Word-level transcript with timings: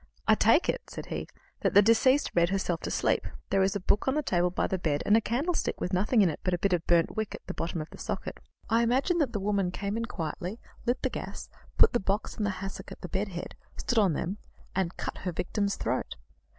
"I 0.27 0.33
take 0.33 0.67
it," 0.67 0.81
said 0.89 1.05
he, 1.13 1.27
"that 1.59 1.75
the 1.75 1.83
deceased 1.83 2.31
read 2.33 2.49
herself 2.49 2.81
to 2.81 2.89
sleep. 2.89 3.27
There 3.51 3.61
is 3.61 3.75
a 3.75 3.79
book 3.79 4.07
on 4.07 4.15
the 4.15 4.23
table 4.23 4.49
by 4.49 4.65
the 4.65 4.79
bed, 4.79 5.03
and 5.05 5.15
a 5.15 5.21
candlestick 5.21 5.79
with 5.79 5.93
nothing 5.93 6.23
in 6.23 6.29
it 6.31 6.39
but 6.43 6.55
a 6.55 6.57
bit 6.57 6.73
of 6.73 6.87
burnt 6.87 7.15
wick 7.15 7.35
at 7.35 7.45
the 7.45 7.53
bottom 7.53 7.81
of 7.81 7.89
the 7.91 7.99
socket. 7.99 8.39
I 8.67 8.81
imagine 8.81 9.19
that 9.19 9.31
the 9.31 9.39
woman 9.39 9.69
came 9.69 9.95
in 9.97 10.05
quietly, 10.05 10.59
lit 10.87 11.03
the 11.03 11.11
gas, 11.11 11.49
put 11.77 11.93
the 11.93 11.99
box 11.99 12.35
and 12.35 12.47
the 12.47 12.61
hassock 12.65 12.91
at 12.91 13.01
the 13.01 13.09
bedhead, 13.09 13.53
stood 13.77 13.99
on 13.99 14.13
them, 14.13 14.39
and 14.75 14.97
cut 14.97 15.19
her 15.19 15.31
victim's 15.31 15.75
throat. 15.75 16.15